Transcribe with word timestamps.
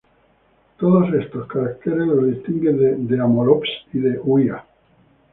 Todos 0.79 1.13
estos 1.13 1.45
caracteres 1.45 2.07
lo 2.07 2.25
distinguen 2.25 3.05
de 3.07 3.21
"Amolops" 3.21 3.69
y 3.93 3.99
de 3.99 4.17
"Huia". 4.19 4.65